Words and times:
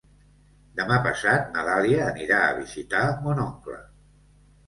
Demà 0.79 0.95
passat 1.07 1.51
na 1.57 1.65
Dàlia 1.67 2.07
anirà 2.13 2.41
a 2.45 2.57
visitar 2.61 3.03
mon 3.27 3.43
oncle. 3.47 3.77